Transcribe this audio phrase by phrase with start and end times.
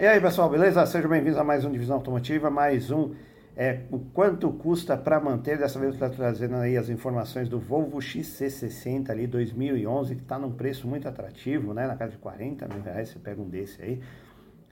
[0.00, 0.86] E aí pessoal, beleza?
[0.86, 3.16] Sejam bem-vindos a mais um Divisão Automotiva, mais um
[3.56, 7.98] é, o quanto custa para manter, dessa vez está trazendo aí as informações do Volvo
[7.98, 12.80] XC60 ali 2011, que está num preço muito atrativo, né, na casa de 40 mil
[12.80, 14.00] reais, você pega um desse aí,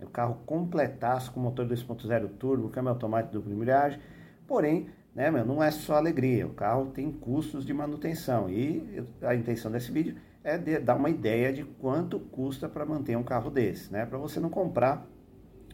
[0.00, 3.98] é um carro completaço com motor 2.0 turbo, câmbio automático dupla embreagem,
[4.46, 8.48] porém, né, meu, não é só alegria, o carro tem custos de manutenção.
[8.48, 10.14] E a intenção desse vídeo
[10.44, 14.18] é de, dar uma ideia de quanto custa para manter um carro desse, né, para
[14.18, 15.15] você não comprar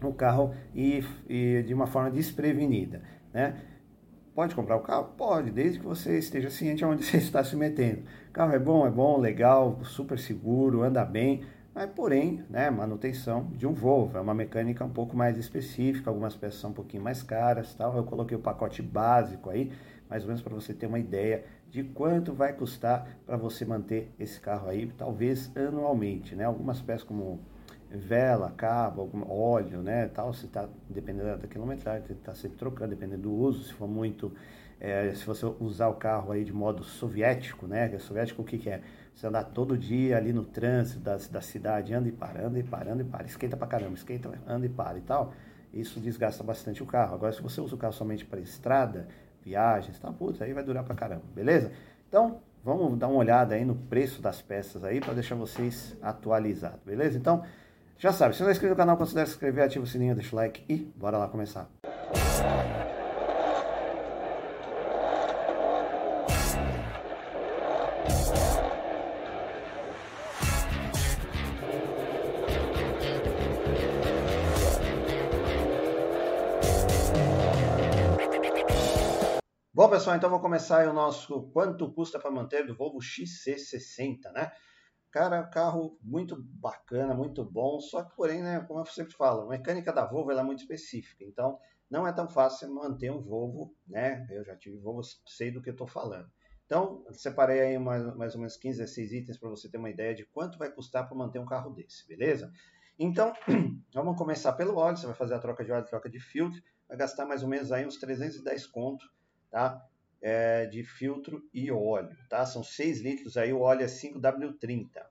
[0.09, 3.03] o carro e, e de uma forma desprevenida,
[3.33, 3.57] né?
[4.35, 5.13] Pode comprar o carro?
[5.17, 8.03] Pode, desde que você esteja ciente aonde você está se metendo.
[8.31, 11.43] O carro é bom, é bom, legal, super seguro, anda bem,
[11.75, 16.37] mas porém, né, manutenção de um Volvo, é uma mecânica um pouco mais específica, algumas
[16.37, 17.97] peças são um pouquinho mais caras, tal.
[17.97, 19.73] Eu coloquei o pacote básico aí,
[20.09, 24.13] mais ou menos para você ter uma ideia de quanto vai custar para você manter
[24.19, 26.45] esse carro aí, talvez anualmente, né?
[26.45, 27.41] Algumas peças como
[27.99, 33.23] vela, cabo, algum óleo, né, tal, se está dependendo da quilometragem, está sempre trocando, dependendo
[33.23, 34.33] do uso, se for muito,
[34.81, 38.59] é, se você usar o carro aí de modo soviético, né, é soviético o que,
[38.59, 38.81] que é?
[39.15, 42.63] Você andar todo dia ali no trânsito da, da cidade, anda e para, anda e
[42.63, 45.33] para, anda e para, esquenta pra caramba, esquenta, anda e para e tal,
[45.73, 47.15] isso desgasta bastante o carro.
[47.15, 49.09] Agora, se você usa o carro somente para estrada,
[49.45, 51.73] viagens, tá, putz, aí vai durar pra caramba, beleza?
[52.09, 56.81] Então, vamos dar uma olhada aí no preço das peças aí para deixar vocês atualizados,
[56.85, 57.19] beleza?
[57.19, 57.45] Então,
[58.03, 60.35] já sabe, se não é inscrito no canal, considere se inscrever, ativa o sininho, deixa
[60.35, 61.71] o like e bora lá começar.
[79.73, 84.51] Bom, pessoal, então vou começar o nosso quanto custa para manter do Volvo XC60, né?
[85.13, 89.49] Cara, carro muito bacana, muito bom, só que porém, né, como eu sempre falo, a
[89.49, 91.59] mecânica da Volvo é muito específica, então
[91.91, 94.27] não é tão fácil manter um Volvo, né?
[94.31, 96.31] Eu já tive Volvo, sei do que eu estou falando.
[96.65, 100.15] Então, separei aí mais, mais ou menos 15, 16 itens para você ter uma ideia
[100.15, 102.51] de quanto vai custar para manter um carro desse, beleza?
[102.99, 103.35] Então,
[103.93, 106.97] vamos começar pelo óleo, você vai fazer a troca de óleo, troca de filtro, vai
[106.97, 109.05] gastar mais ou menos aí uns 310 conto,
[109.51, 109.87] tá?
[110.23, 112.47] É, de filtro e óleo, tá?
[112.47, 115.05] São 6 litros, aí o óleo é 5W30.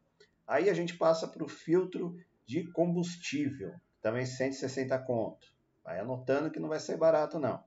[0.47, 5.53] Aí a gente passa para o filtro de combustível, também 160 conto.
[5.83, 7.63] Vai anotando que não vai ser barato não.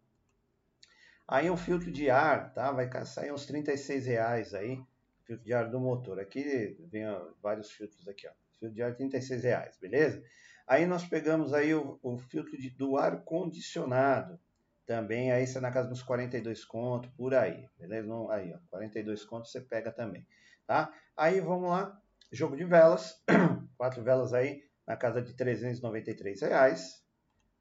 [1.26, 2.70] Aí um filtro de ar, tá?
[2.72, 4.82] Vai sair uns 36 reais aí,
[5.24, 6.18] filtro de ar do motor.
[6.18, 8.32] Aqui vem ó, vários filtros aqui, ó.
[8.58, 10.22] Filtro de ar 36 reais, beleza?
[10.66, 14.38] Aí nós pegamos aí o, o filtro de, do ar condicionado,
[14.86, 18.06] também aí você é na casa dos 42 conto, por aí, beleza?
[18.06, 20.26] Não, aí, ó, 42 conto você pega também,
[20.66, 20.92] tá?
[21.16, 22.00] Aí vamos lá,
[22.30, 23.22] jogo de velas,
[23.76, 27.02] quatro velas aí na casa de 393 reais,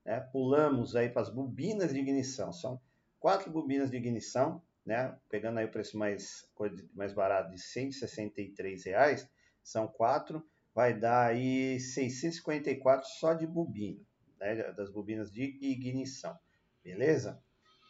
[0.05, 0.19] né?
[0.19, 2.79] Pulamos aí para as bobinas de ignição, são
[3.19, 5.17] quatro bobinas de ignição, né?
[5.29, 6.45] Pegando aí o preço mais,
[6.93, 9.29] mais barato de 163 reais,
[9.63, 10.45] são quatro,
[10.75, 14.01] vai dar aí 654 só de bobina,
[14.39, 14.73] né?
[14.73, 16.37] Das bobinas de ignição.
[16.83, 17.41] Beleza?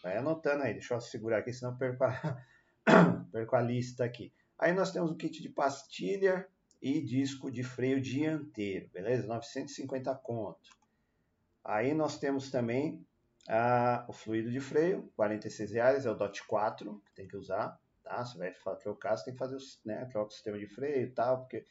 [0.04, 2.46] Vai anotando aí, deixa eu segurar aqui, senão perco a,
[3.32, 4.34] perco a lista aqui.
[4.60, 6.48] Aí nós temos o kit de pastilha
[6.82, 9.26] e disco de freio dianteiro, beleza?
[9.28, 10.70] 950 conto.
[11.64, 13.06] Aí nós temos também
[13.48, 17.80] ah, o fluido de freio, 46 reais, é o DOT 4 que tem que usar,
[18.04, 18.24] tá?
[18.24, 21.40] Você vai trocar, você tem que fazer né, troca o sistema de freio e tal,
[21.40, 21.66] porque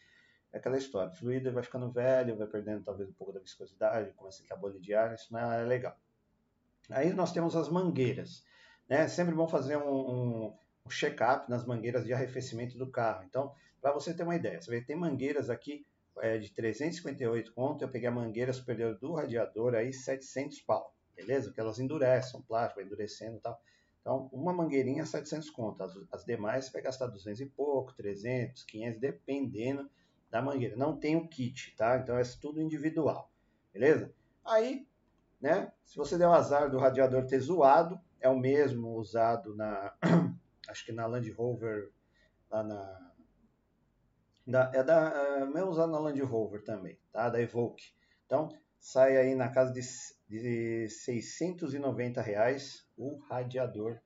[0.53, 4.13] é aquela história, o fluido vai ficando velho, vai perdendo talvez um pouco da viscosidade,
[4.15, 5.99] começa a ficar bolha de ar, isso não é legal.
[6.91, 8.45] Aí nós temos as mangueiras.
[8.89, 9.03] Né?
[9.03, 10.57] É sempre bom fazer um, um,
[10.87, 13.25] um check-up nas mangueiras de arrefecimento do carro.
[13.25, 15.87] Então, para você ter uma ideia, você vê tem mangueiras aqui
[16.19, 21.47] é, de 358 conto, eu peguei a mangueira superior do radiador aí 700 pau, beleza?
[21.49, 23.61] Porque elas endurecem, plástico endurecendo e tal.
[24.01, 28.65] Então, uma mangueirinha 700 conto, as, as demais você vai gastar 200 e pouco, 300,
[28.65, 29.91] 500, dependendo
[30.31, 30.77] da mangueira.
[30.77, 31.99] Não tem o kit, tá?
[31.99, 33.31] Então é tudo individual,
[33.73, 34.13] beleza?
[34.45, 34.87] Aí
[35.43, 35.73] né?
[35.85, 39.93] Se você der o azar do radiador ter zoado, é o mesmo usado na,
[40.69, 41.91] acho que na Land Rover,
[42.49, 43.13] lá na,
[44.47, 45.09] da, é da,
[45.41, 47.29] é mesmo usado na Land Rover também, tá?
[47.29, 47.93] Da Evoque.
[48.25, 48.49] Então,
[48.79, 49.81] sai aí na casa de,
[50.29, 53.99] de 690 reais o radiador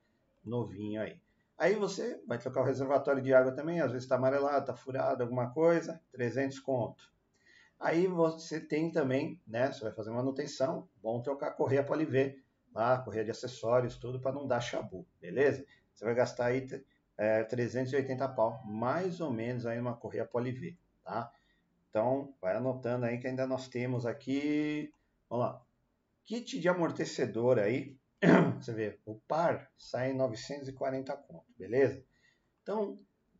[0.43, 1.21] novinho aí.
[1.55, 5.21] Aí você vai trocar o reservatório de água também, às vezes está amarelado, está furado,
[5.21, 7.11] alguma coisa, 300 conto.
[7.79, 9.71] Aí você tem também, né?
[9.71, 12.43] Você vai fazer manutenção, bom trocar a correia poliver,
[12.73, 15.65] lá, correia de acessórios, tudo para não dar chabu, beleza?
[15.93, 16.67] Você vai gastar aí
[17.17, 21.31] é, 380 pau, mais ou menos aí uma correia poliver, tá?
[21.89, 24.91] Então, vai anotando aí que ainda nós temos aqui
[25.29, 25.61] Vamos lá.
[26.23, 27.97] Kit de amortecedor aí,
[28.59, 32.03] você vê, o par sai em 940 conto, beleza?
[32.63, 32.99] Então,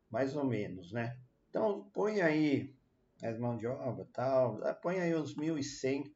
[0.10, 1.18] mais ou menos, né?
[1.50, 2.76] Então, põe aí
[3.22, 6.12] as mãos de obra tal, ah, põe aí os 1.100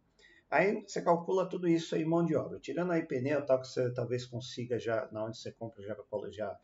[0.50, 2.60] Aí você calcula tudo isso aí mão de obra.
[2.60, 5.96] Tirando aí pneu, tal, que você talvez consiga já, na onde você compra, já,
[6.32, 6.60] já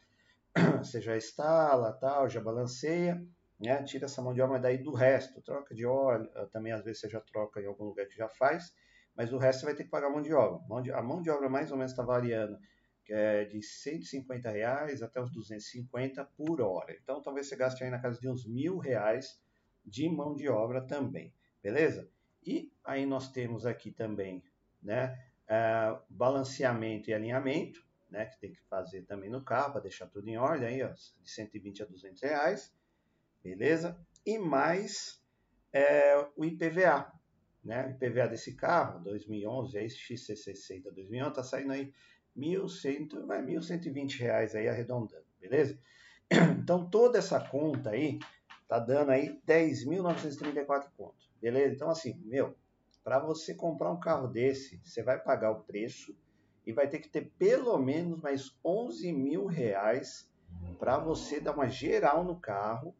[0.83, 3.23] você já instala, tal, já balanceia,
[3.59, 3.83] né?
[3.83, 7.01] Tira essa mão de obra, mas daí do resto, troca de óleo, também às vezes
[7.01, 8.73] você já troca em algum lugar que já faz,
[9.15, 10.59] mas o resto você vai ter que pagar mão de obra.
[10.95, 12.57] A mão de obra mais ou menos está variando,
[13.03, 16.95] que é de 150 reais até uns 250 por hora.
[17.01, 19.41] Então talvez você gaste aí na casa de uns mil reais
[19.85, 22.09] de mão de obra também, beleza?
[22.45, 24.43] E aí nós temos aqui também,
[24.81, 25.17] né,
[25.47, 30.27] uh, balanceamento e alinhamento, né, que tem que fazer também no carro para deixar tudo
[30.27, 32.73] em ordem, aí, ó, de 120 a 200 reais,
[33.43, 33.97] beleza?
[34.25, 35.21] E mais
[35.71, 37.11] é, o IPVA,
[37.63, 37.87] né?
[37.87, 41.93] O IPVA desse carro, 2011, é esse XC60 2011, está saindo aí
[42.37, 45.77] 1.100, vai 1.120 reais aí arredondando, beleza?
[46.61, 48.19] Então toda essa conta aí
[48.67, 51.29] tá dando aí 10.934 contos.
[51.41, 51.75] Beleza?
[51.75, 52.55] Então, assim, meu,
[53.03, 56.15] para você comprar um carro desse, você vai pagar o preço
[56.65, 60.29] e vai ter que ter pelo menos mais 11 mil reais
[60.79, 62.95] para você dar uma geral no carro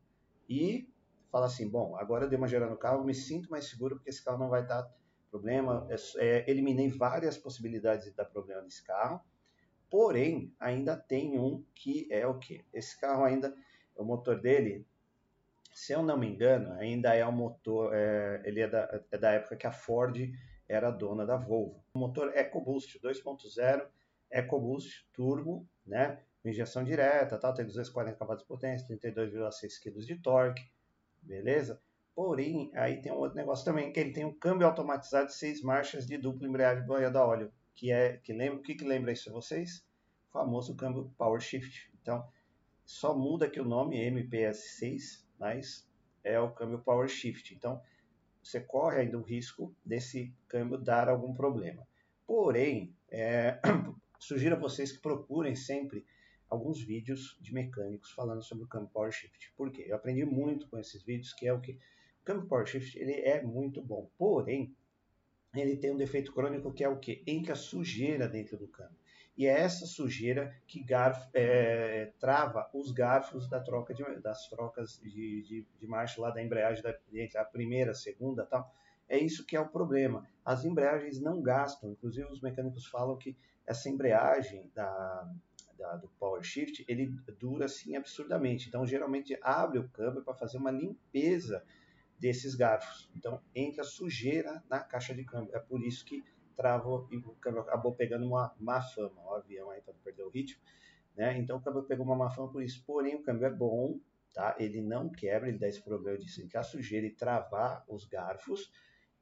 [0.49, 0.89] e
[1.31, 4.09] falar assim, bom, agora eu dei uma geral no carro, me sinto mais seguro porque
[4.09, 4.91] esse carro não vai dar
[5.31, 5.87] problema.
[5.89, 9.21] É, é, eliminei várias possibilidades de dar problema nesse carro,
[9.89, 12.63] porém, ainda tem um que é o que?
[12.71, 13.55] Esse carro ainda,
[13.95, 14.85] o motor dele
[15.73, 19.31] se eu não me engano, ainda é o motor, é, ele é da, é da
[19.31, 20.17] época que a Ford
[20.67, 21.83] era dona da Volvo.
[21.93, 23.87] O motor EcoBoost 2.0,
[24.29, 26.21] EcoBoost Turbo, né?
[26.43, 30.63] Injeção direta, tal, tem 240 cavalos de potência, 32,6 kg de torque,
[31.21, 31.81] beleza?
[32.15, 35.61] Porém, aí tem um outro negócio também, que ele tem um câmbio automatizado de seis
[35.61, 39.11] marchas de dupla embreagem banhada a óleo, que é, que lembra, o que, que lembra
[39.11, 39.85] isso a vocês?
[40.29, 41.89] O famoso câmbio Power Shift.
[42.01, 42.27] Então,
[42.85, 45.87] só muda aqui o nome MPS6, mas
[46.23, 47.55] é o câmbio Power Shift.
[47.55, 47.81] Então,
[48.43, 51.87] você corre ainda o risco desse câmbio dar algum problema.
[52.27, 53.59] Porém, é,
[54.19, 56.05] sugiro a vocês que procurem sempre
[56.49, 59.53] alguns vídeos de mecânicos falando sobre o câmbio Power Shift.
[59.55, 59.85] Por quê?
[59.87, 61.79] Eu aprendi muito com esses vídeos, que é o que
[62.23, 64.75] câmbio Power Shift ele é muito bom, porém
[65.55, 67.23] ele tem um defeito crônico que é o que?
[67.27, 69.01] Entra sujeira dentro do câmbio
[69.37, 74.99] e é essa sujeira que garfo, é, trava os garfos da troca de, das trocas
[75.01, 78.71] de, de, de, marcha lá da embreagem da, entre a primeira, a segunda tal.
[79.07, 80.27] É isso que é o problema.
[80.43, 83.35] As embreagens não gastam, inclusive os mecânicos falam que
[83.65, 85.27] essa embreagem da,
[85.77, 87.07] da, do Power Shift ele
[87.39, 88.67] dura assim absurdamente.
[88.67, 91.63] Então geralmente abre o câmbio para fazer uma limpeza
[92.21, 93.09] desses garfos.
[93.15, 95.53] Então entra sujeira na caixa de câmbio.
[95.55, 96.23] É por isso que
[96.55, 100.29] travou e o câmbio acabou pegando uma má fama, o avião aí para perder o
[100.29, 100.61] ritmo,
[101.17, 101.35] né?
[101.39, 102.83] Então o câmbio pegou uma má fama por isso.
[102.85, 103.99] Porém, o câmbio é bom,
[104.31, 104.55] tá?
[104.59, 108.71] Ele não quebra, ele dá esse problema de sincar sujeira e travar os garfos.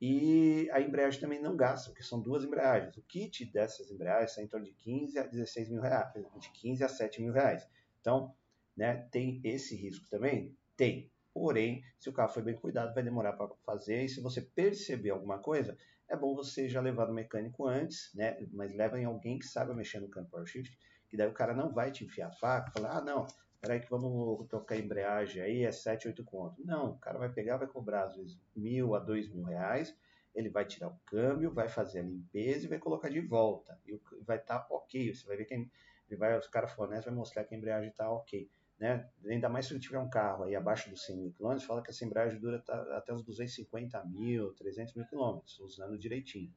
[0.02, 2.96] E a embreagem também não gasta, porque são duas embreagens.
[2.98, 6.84] O kit dessas embreagens é em torno de 15 a 16 mil reais, de 15
[6.84, 7.68] a 7 mil reais.
[8.00, 8.34] Então,
[8.76, 10.56] né, tem esse risco também?
[10.78, 11.12] Tem.
[11.40, 14.04] Porém, se o carro for bem cuidado, vai demorar para fazer.
[14.04, 15.78] E se você perceber alguma coisa,
[16.10, 18.38] é bom você já levar no mecânico antes, né?
[18.52, 20.78] Mas leva em alguém que saiba mexer no campo power shift,
[21.08, 23.26] que daí o cara não vai te enfiar a faca, falar, ah, não,
[23.62, 26.62] peraí que vamos tocar a embreagem aí, é 7, 8 conto.
[26.66, 29.96] Não, o cara vai pegar, vai cobrar às vezes mil a dois mil reais,
[30.36, 33.80] ele vai tirar o câmbio, vai fazer a limpeza e vai colocar de volta.
[33.88, 35.70] E vai estar tá ok, você vai ver que
[36.18, 39.10] vai, os caras fornecem, vai mostrar que a embreagem está ok né?
[39.26, 41.90] Ainda mais se ele tiver um carro aí abaixo dos 100 mil quilômetros, fala que
[41.90, 42.64] essa embreagem dura
[42.96, 46.54] até uns 250 mil, 300 mil quilômetros, usando direitinho.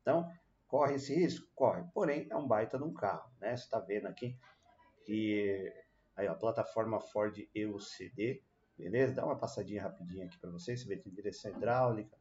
[0.00, 0.30] Então,
[0.66, 1.46] corre esse risco?
[1.54, 1.84] Corre.
[1.92, 3.54] Porém, é um baita de um carro, né?
[3.54, 4.36] Você está vendo aqui
[5.04, 5.72] que
[6.16, 8.42] aí, ó, a plataforma Ford EUCD,
[8.78, 9.14] beleza?
[9.14, 12.16] Dá uma passadinha rapidinha aqui para vocês, você vê tem direção hidráulica,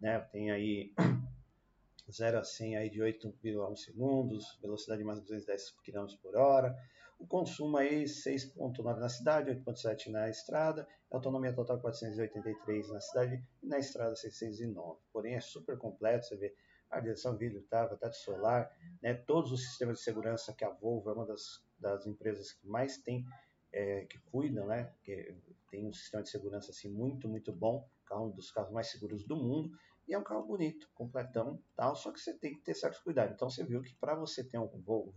[0.00, 0.20] né?
[0.20, 0.94] Tem aí
[2.10, 6.76] 0 a 100 aí de 8,1 segundos, velocidade de mais 210 km por hora,
[7.20, 13.66] O consumo aí 6.9 na cidade, 8.7 na estrada, autonomia total 483 na cidade e
[13.66, 14.98] na estrada 609.
[15.12, 16.54] Porém é super completo, você vê
[16.88, 21.10] a direção vídeo, tava, teto solar, né, todos os sistemas de segurança que a Volvo
[21.10, 23.26] é uma das, das empresas que mais tem,
[23.70, 25.36] é, que cuidam, né, que
[25.70, 29.24] tem um sistema de segurança assim muito, muito bom, carro um dos carros mais seguros
[29.24, 29.70] do mundo,
[30.08, 33.34] e é um carro bonito, completão, tal, só que você tem que ter certos cuidados.
[33.34, 34.66] Então você viu que para você ter um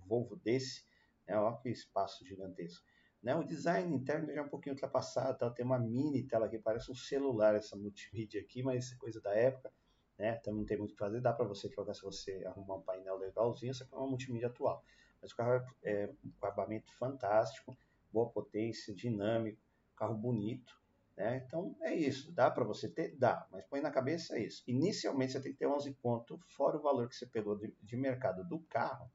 [0.06, 0.84] Volvo desse,
[1.28, 1.38] né?
[1.38, 2.86] Olha que espaço gigantesco.
[3.22, 3.34] Né?
[3.36, 5.50] O design interno já é um pouquinho ultrapassado, tá?
[5.50, 9.34] tem uma mini tela que parece um celular, essa multimídia aqui, mas é coisa da
[9.34, 9.72] época,
[10.20, 10.38] né?
[10.40, 12.82] então não tem muito o que fazer, dá para você trocar se você arrumar um
[12.82, 14.84] painel legalzinho, você põe uma multimídia atual.
[15.22, 17.78] Mas o carro é, é um acabamento fantástico,
[18.12, 19.62] boa potência, dinâmico,
[19.96, 20.78] carro bonito,
[21.16, 21.44] né?
[21.48, 23.16] Então é isso, dá para você ter?
[23.16, 24.64] Dá, mas põe na cabeça isso.
[24.68, 27.96] Inicialmente você tem que ter 11 pontos, fora o valor que você pegou de, de
[27.96, 29.10] mercado do carro,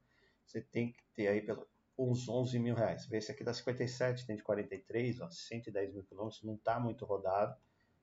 [0.46, 3.10] você tem que ter aí pelo, uns 11 mil reais.
[3.10, 7.56] Esse aqui dá 57, tem de 43, ó, 110 mil quilômetros, não está muito rodado,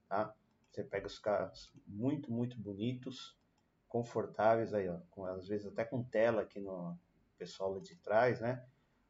[0.10, 0.36] tá?
[0.70, 3.38] Você pega os carros muito, muito bonitos,
[3.88, 6.98] confortáveis aí, ó, com, às vezes até com tela aqui no
[7.38, 8.66] pessoal lá de trás, né?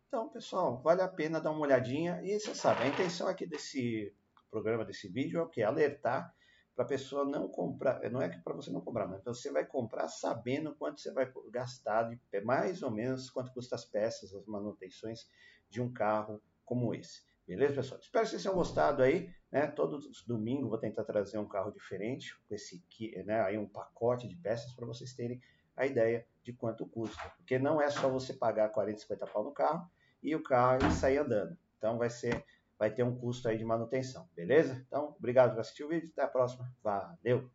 [0.08, 4.14] Então, pessoal, vale a pena dar uma olhadinha e você sabe, a intenção aqui desse
[4.52, 5.64] programa, desse vídeo é o que?
[5.64, 6.34] Alertar
[6.76, 9.66] para a pessoa não comprar, não é que para você não comprar, mas você vai
[9.66, 12.12] comprar sabendo quanto você vai gastar,
[12.44, 15.30] mais ou menos quanto custa as peças, as manutenções
[15.70, 17.24] de um carro como esse.
[17.48, 18.02] Beleza, pessoal?
[18.02, 19.68] Espero que vocês tenham gostado aí, né?
[19.68, 22.84] Todo domingo vou tentar trazer um carro diferente, esse
[23.24, 25.40] né, aí um pacote de peças para vocês terem
[25.78, 27.30] a ideia de quanto custa.
[27.38, 29.90] Porque não é só você pagar 40, 50 pau no carro
[30.24, 31.56] e o carro sair andando.
[31.78, 32.44] Então vai ser
[32.78, 34.84] vai ter um custo aí de manutenção, beleza?
[34.88, 37.50] Então, obrigado por assistir o vídeo, até a próxima, valeu!